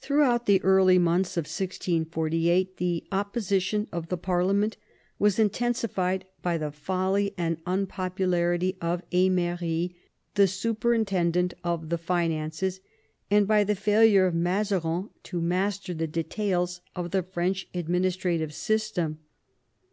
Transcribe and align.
Throughout 0.00 0.46
the 0.46 0.60
early 0.62 0.98
months 0.98 1.36
of 1.36 1.42
1648 1.44 2.78
the 2.78 3.04
opposition 3.12 3.86
of 3.92 4.08
the 4.08 4.16
pa/rlememl 4.18 4.74
was 5.20 5.38
intensified 5.38 6.24
by 6.42 6.58
the 6.58 6.72
folly 6.72 7.32
and 7.38 7.62
unpopu 7.64 8.26
larity 8.26 8.76
of 8.80 9.04
Emery, 9.12 9.94
the 10.34 10.48
superintendent 10.48 11.54
of 11.62 11.90
the 11.90 11.98
finances, 11.98 12.80
and 13.30 13.46
by 13.46 13.62
the 13.62 13.76
failure 13.76 14.26
of 14.26 14.34
Mazarin 14.34 15.10
to 15.22 15.40
master 15.40 15.94
the 15.94 16.08
details 16.08 16.80
of 16.96 17.12
the 17.12 17.22
French 17.22 17.68
administrative 17.72 18.52
system. 18.52 19.20